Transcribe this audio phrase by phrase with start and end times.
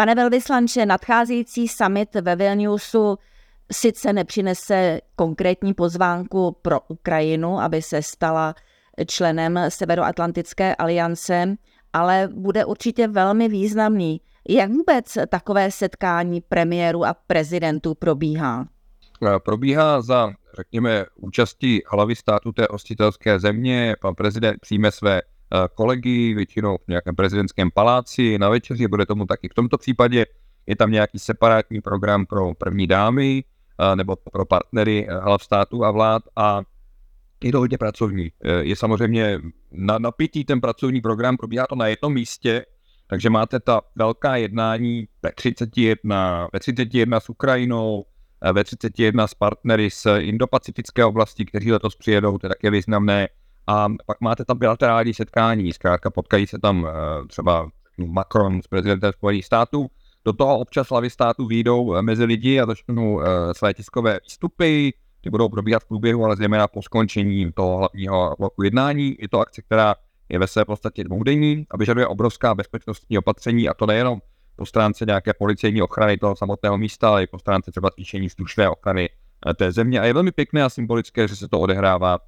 [0.00, 3.18] Pane velvyslanče, nadcházející summit ve Vilniusu
[3.72, 8.54] sice nepřinese konkrétní pozvánku pro Ukrajinu, aby se stala
[9.06, 11.56] členem Severoatlantické aliance,
[11.92, 14.20] ale bude určitě velmi významný.
[14.48, 18.68] Jak vůbec takové setkání premiéru a prezidentů probíhá?
[19.44, 23.96] Probíhá za, řekněme, účasti hlavy státu té hostitelské země.
[24.00, 25.37] Pan prezident přijme své Eh,
[25.74, 30.26] kolegy, většinou v nějakém prezidentském paláci na večeři, bude tomu taky v tomto případě.
[30.66, 33.44] Je tam nějaký separátní program pro první dámy
[33.80, 36.62] eh, nebo pro partnery eh, hlav států a vlád a
[37.44, 38.32] je to hodně pracovní.
[38.60, 39.38] Je samozřejmě
[39.72, 42.66] na napětí ten pracovní program, probíhá to na jednom místě,
[43.06, 48.04] takže máte ta velká jednání ve 31, ve 31 s Ukrajinou,
[48.52, 53.28] ve 31 s partnery z Indo-Pacifické oblasti, kteří letos přijedou, to je také významné
[53.68, 56.88] a pak máte tam bilaterální setkání, zkrátka potkají se tam uh,
[57.28, 57.70] třeba
[58.06, 59.86] Macron s prezidentem Spojených států,
[60.24, 64.92] do toho občas hlavy států výjdou eh, mezi lidi a začnou uh, své tiskové výstupy,
[65.20, 69.16] ty budou probíhat v průběhu, ale zejména po skončení toho hlavního bloku jednání.
[69.18, 69.94] Je to akce, která
[70.28, 74.20] je ve své podstatě dvoudenní a vyžaduje obrovská bezpečnostní opatření a to nejenom
[74.56, 78.68] po stránce nějaké policejní ochrany toho samotného místa, ale i po stránce třeba zvýšení slušné
[78.68, 80.00] ochrany Eh, té země.
[80.00, 82.18] A je velmi pěkné a symbolické, že se to odehrává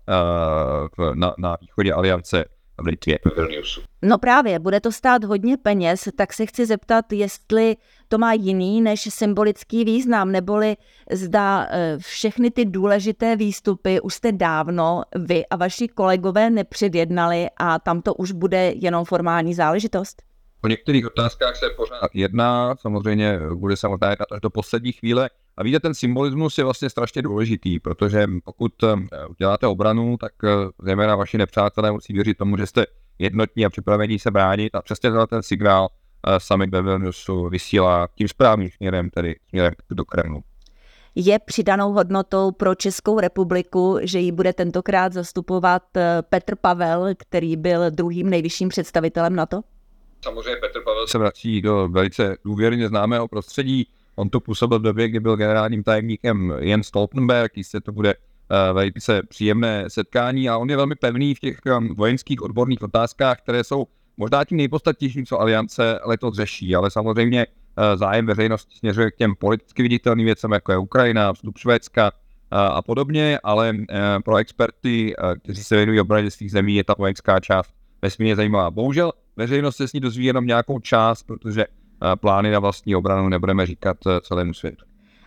[0.98, 2.44] uh, na, na východě aliance
[2.82, 3.80] v Litvě, v Vilniusu.
[4.02, 7.76] No právě, bude to stát hodně peněz, tak se chci zeptat, jestli
[8.08, 10.76] to má jiný než symbolický význam, neboli
[11.12, 17.78] zda eh, všechny ty důležité výstupy už jste dávno vy a vaši kolegové nepředjednali a
[17.78, 20.22] tam to už bude jenom formální záležitost?
[20.64, 25.30] O některých otázkách se pořád jedná, samozřejmě bude samotná jednat až do poslední chvíle.
[25.56, 30.48] A víte, ten symbolismus je vlastně strašně důležitý, protože pokud eh, uděláte obranu, tak eh,
[30.82, 32.86] zejména vaši nepřátelé musí věřit tomu, že jste
[33.18, 35.88] jednotní a připravení se bránit a přesně ten signál
[36.26, 40.42] eh, sami ve Vilniusu vysílá tím správným směrem, tedy směrem do Kremlu.
[41.14, 45.82] Je přidanou hodnotou pro Českou republiku, že ji bude tentokrát zastupovat
[46.28, 49.60] Petr Pavel, který byl druhým nejvyšším představitelem NATO?
[50.24, 53.86] Samozřejmě Petr Pavel se vrací do velice důvěrně známého prostředí.
[54.20, 58.74] On to působil v době, kdy byl generálním tajemníkem Jens Stoltenberg, jistě to bude uh,
[58.74, 63.64] velice příjemné setkání a on je velmi pevný v těch um, vojenských odborných otázkách, které
[63.64, 63.86] jsou
[64.16, 69.34] možná tím nejpodstatnějším, co aliance letos řeší, ale samozřejmě uh, zájem veřejnosti směřuje k těm
[69.34, 72.12] politicky viditelným věcem, jako je Ukrajina, vstup Švédska
[72.50, 73.74] a podobně, ale
[74.24, 78.70] pro experty, kteří se věnují obraně svých zemí, je ta vojenská část vesmírně zajímavá.
[78.70, 81.64] Bohužel veřejnost se s ní dozví jenom nějakou část, protože
[82.20, 84.84] plány na vlastní obranu nebudeme říkat eh, celému světu.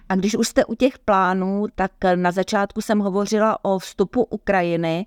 [0.09, 5.05] A když už jste u těch plánů, tak na začátku jsem hovořila o vstupu Ukrajiny.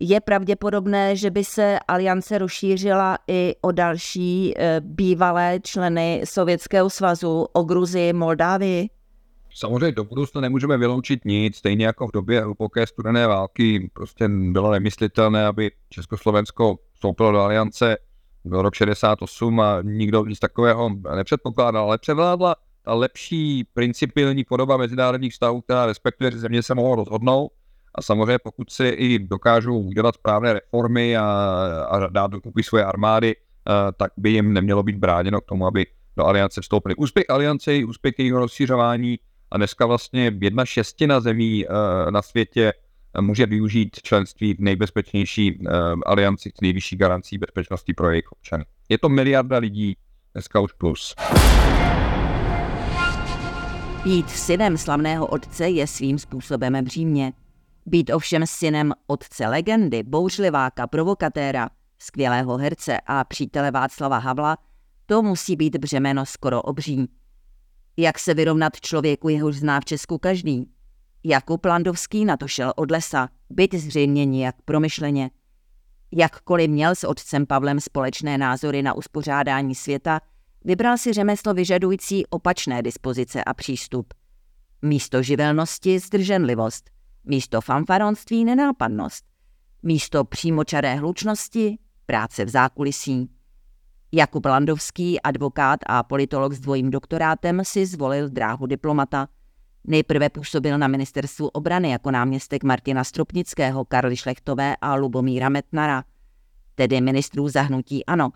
[0.00, 7.46] Je pravděpodobné, že by se aliance rozšířila i o další eh, bývalé členy Sovětského svazu,
[7.52, 8.88] o Gruzii, Moldávii?
[9.54, 14.70] Samozřejmě do budoucna nemůžeme vyloučit nic, stejně jako v době hluboké studené války prostě bylo
[14.70, 17.96] nemyslitelné, aby Československo vstoupilo do aliance
[18.46, 25.32] byl rok 68 a nikdo nic takového nepředpokládal, ale převládla ta lepší principiální podoba mezinárodních
[25.32, 27.50] vztahů, která respektuje, že země se mohou rozhodnout
[27.94, 31.24] a samozřejmě pokud si i dokážou udělat správné reformy a,
[31.90, 35.86] a dát dokupy svoje armády, uh, tak by jim nemělo být bráněno k tomu, aby
[36.16, 36.94] do aliance vstoupili.
[36.94, 39.18] Úspěch aliance je úspěch jejího rozšířování
[39.50, 42.72] a dneska vlastně jedna šestina zemí uh, na světě
[43.20, 45.66] může využít členství v nejbezpečnější uh,
[46.06, 48.64] alianci s nejvyšší garancí bezpečnosti pro jejich občany.
[48.88, 49.96] Je to miliarda lidí,
[50.34, 51.14] dneska už plus.
[54.04, 57.32] Být synem slavného otce je svým způsobem břímě.
[57.86, 64.56] Být ovšem synem otce legendy, bouřliváka, provokatéra, skvělého herce a přítele Václava Havla,
[65.06, 67.08] to musí být břemeno skoro obří.
[67.96, 70.75] Jak se vyrovnat člověku, jehož zná v Česku každý?
[71.28, 75.30] Jakub Landovský na to šel od lesa, byť zřejmě nijak promyšleně.
[76.12, 80.20] Jakkoliv měl s otcem Pavlem společné názory na uspořádání světa,
[80.64, 84.14] vybral si řemeslo vyžadující opačné dispozice a přístup.
[84.82, 86.90] Místo živelnosti zdrženlivost,
[87.24, 89.24] místo fanfaronství nenápadnost,
[89.82, 93.30] místo přímočaré hlučnosti práce v zákulisí.
[94.12, 99.28] Jakub Landovský, advokát a politolog s dvojím doktorátem, si zvolil dráhu diplomata.
[99.86, 106.04] Nejprve působil na ministerstvu obrany jako náměstek Martina Stropnického, Karly Šlechtové a Lubomíra Metnara,
[106.74, 108.30] tedy ministrů zahnutí ANO.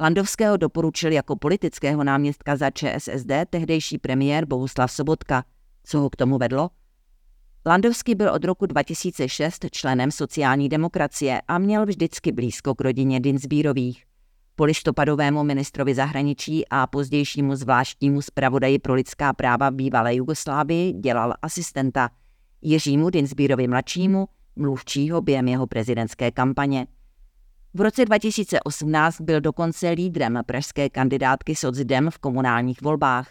[0.00, 5.44] Landovského doporučil jako politického náměstka za ČSSD tehdejší premiér Bohuslav Sobotka.
[5.84, 6.70] Co ho k tomu vedlo?
[7.66, 14.04] Landovský byl od roku 2006 členem sociální demokracie a měl vždycky blízko k rodině Dinsbírových.
[14.58, 22.10] Po listopadovému ministrovi zahraničí a pozdějšímu zvláštnímu zpravodaji pro lidská práva bývalé Jugoslávii dělal asistenta
[22.62, 26.86] Jiřímu Dinsbírovi mladšímu, mluvčího během jeho prezidentské kampaně.
[27.74, 33.28] V roce 2018 byl dokonce lídrem pražské kandidátky Socdem v komunálních volbách.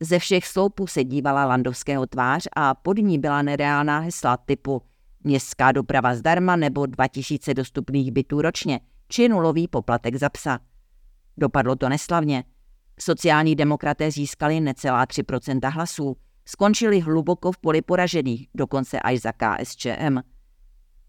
[0.00, 4.82] Ze všech sloupů se dívala Landovského tvář a pod ní byla nereálná hesla typu
[5.24, 10.58] městská doprava zdarma nebo 2000 dostupných bytů ročně– či nulový poplatek za psa.
[11.36, 12.44] Dopadlo to neslavně.
[13.00, 20.18] Sociální demokraté získali necelá 3% hlasů, skončili hluboko v poli poražených, dokonce až za KSČM.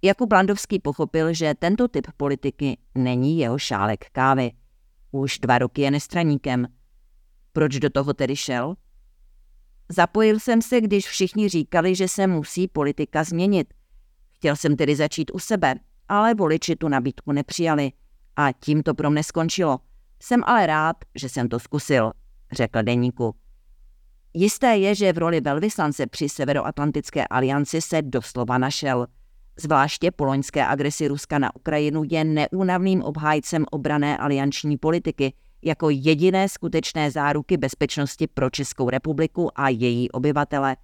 [0.01, 4.51] Jakub Blandovský pochopil, že tento typ politiky není jeho šálek kávy.
[5.11, 6.67] Už dva roky je nestraníkem.
[7.53, 8.75] Proč do toho tedy šel?
[9.89, 13.73] Zapojil jsem se, když všichni říkali, že se musí politika změnit.
[14.31, 15.75] Chtěl jsem tedy začít u sebe,
[16.09, 17.92] ale voliči tu nabídku nepřijali
[18.36, 19.80] a tím to pro mne skončilo.
[20.24, 22.12] Jsem ale rád, že jsem to zkusil,
[22.51, 23.36] řekl deníku.
[24.33, 29.07] Jisté je, že v roli velvyslance při Severoatlantické alianci se doslova našel.
[29.59, 36.50] Zvláště po loňské agresi Ruska na Ukrajinu je neúnavným obhájcem obrané alianční politiky jako jediné
[36.50, 40.77] skutečné záruky bezpečnosti pro Českou republiku a její obyvatele.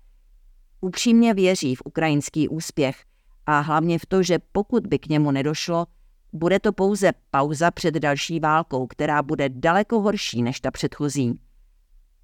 [0.81, 2.96] Upřímně věří v ukrajinský úspěch–
[3.45, 5.86] a hlavně v to, že pokud by k němu nedošlo,
[6.34, 11.40] bude to pouze pauza před další válkou, která bude daleko horší než ta předchozí.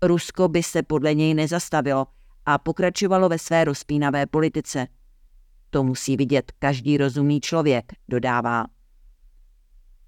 [0.02, 2.08] Rusko by se podle něj nezastavilo
[2.46, 4.88] a pokračovalo ve své rozpínavé politice.
[5.70, 8.66] To musí vidět každý rozumný člověk, dodává.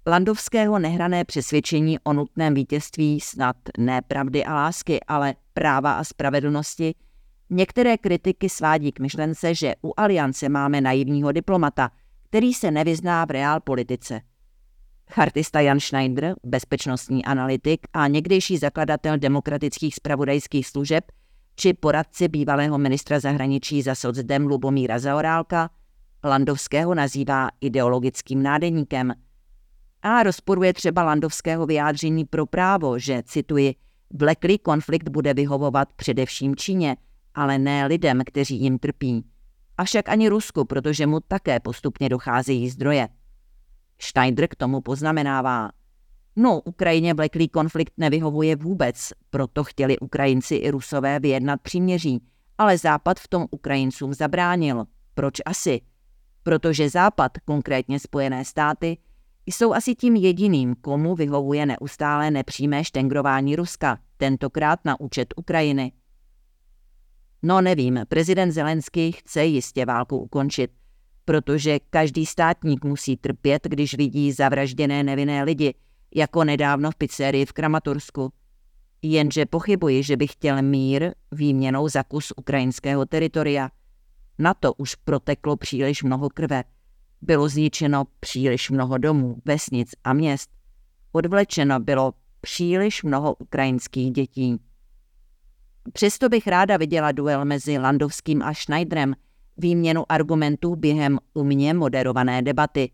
[0.06, 6.94] Landovského nehrané přesvědčení o nutném vítězství snad ne pravdy a lásky, ale práva a spravedlnosti–
[7.54, 11.90] Některé kritiky svádí k myšlence, že u aliance máme naivního diplomata,
[12.22, 14.20] který se nevyzná v reál politice.
[15.10, 21.04] Chartista Jan Schneider, bezpečnostní analytik a někdejší zakladatel demokratických spravodajských služeb,
[21.56, 25.70] či poradci bývalého ministra zahraničí za socdem Lubomíra Zaorálka,
[26.24, 29.14] Landovského nazývá ideologickým nádeníkem.
[30.02, 33.74] A rozporuje třeba Landovského vyjádření pro právo, že, cituji,
[34.10, 36.96] vleklý konflikt bude vyhovovat především Číně–
[37.34, 39.24] ale ne lidem, kteří jim trpí.
[39.78, 43.08] Avšak ani Rusku, protože mu také postupně docházejí zdroje.
[43.98, 45.70] Steindr k tomu poznamenává.
[46.36, 52.22] No, Ukrajině vleklý konflikt nevyhovuje vůbec, proto chtěli Ukrajinci i Rusové vyjednat příměří,
[52.58, 54.84] ale Západ v tom Ukrajincům zabránil.
[55.14, 55.80] Proč asi?
[56.42, 58.98] Protože Západ, konkrétně Spojené státy,
[59.46, 65.92] jsou asi tím jediným, komu vyhovuje neustále nepřímé štengrování Ruska, tentokrát na účet Ukrajiny.
[67.42, 70.70] No nevím, prezident Zelenský chce jistě válku ukončit,
[71.24, 75.74] protože každý státník musí trpět, když vidí zavražděné nevinné lidi,
[76.14, 78.32] jako nedávno v pizzerii v Kramatorsku.
[79.02, 83.70] Jenže pochybuji, že by chtěl mír výměnou za kus ukrajinského teritoria.
[84.38, 86.64] Na to už proteklo příliš mnoho krve.
[87.20, 90.50] Bylo zničeno příliš mnoho domů, vesnic a měst.
[91.12, 94.60] Odvlečeno bylo příliš mnoho ukrajinských dětí.
[95.92, 99.14] Přesto bych ráda viděla duel mezi Landovským a Schneiderem,
[99.56, 102.90] výměnu argumentů během umně moderované debaty.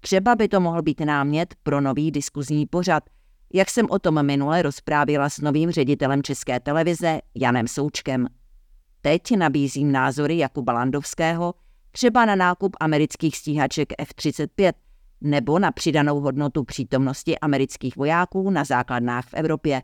[0.00, 3.02] Třeba by to mohl být námět pro nový diskuzní pořad,
[3.52, 8.26] jak jsem o tom minule rozprávila s novým ředitelem České televize Janem Součkem.
[9.00, 11.54] Teď nabízím názory Jakuba Landovského
[11.90, 14.72] třeba na nákup amerických stíhaček F-35
[15.20, 19.82] nebo na přidanou hodnotu přítomnosti amerických vojáků na základnách v Evropě.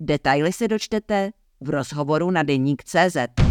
[0.00, 3.49] Detaily se dočtete v rozhovoru na deník CZ.